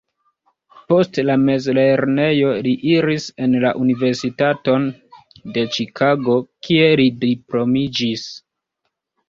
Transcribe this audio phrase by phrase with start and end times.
[0.91, 4.89] Post la mezlernejo li iris en la Universitaton
[5.59, 8.29] de Ĉikago kie li diplomiĝis.